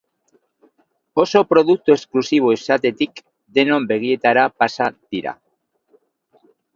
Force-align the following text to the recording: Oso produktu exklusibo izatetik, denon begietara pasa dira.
Oso 1.23 1.41
produktu 1.51 1.93
exklusibo 1.95 2.53
izatetik, 2.55 3.21
denon 3.59 3.85
begietara 3.91 4.47
pasa 4.65 4.89
dira. 5.17 5.35